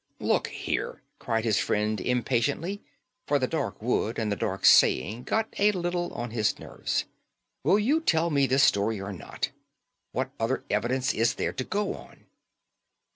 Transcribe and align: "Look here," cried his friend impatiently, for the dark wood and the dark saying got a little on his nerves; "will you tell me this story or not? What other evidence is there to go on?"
"Look 0.19 0.47
here," 0.47 1.03
cried 1.19 1.43
his 1.43 1.59
friend 1.59 2.01
impatiently, 2.01 2.81
for 3.27 3.37
the 3.37 3.45
dark 3.45 3.79
wood 3.83 4.17
and 4.17 4.31
the 4.31 4.35
dark 4.35 4.65
saying 4.65 5.25
got 5.25 5.53
a 5.59 5.71
little 5.73 6.11
on 6.15 6.31
his 6.31 6.57
nerves; 6.57 7.05
"will 7.63 7.77
you 7.77 8.01
tell 8.01 8.31
me 8.31 8.47
this 8.47 8.63
story 8.63 8.99
or 8.99 9.13
not? 9.13 9.51
What 10.11 10.31
other 10.39 10.63
evidence 10.71 11.13
is 11.13 11.35
there 11.35 11.53
to 11.53 11.63
go 11.63 11.93
on?" 11.93 12.25